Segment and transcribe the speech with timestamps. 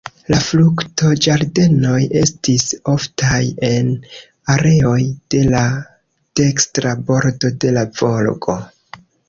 [0.33, 2.65] La fruktoĝardenoj estis
[2.95, 3.93] oftaj en
[4.55, 4.97] areoj
[5.35, 5.63] de la
[6.43, 8.61] dekstra bordo de la Volgo.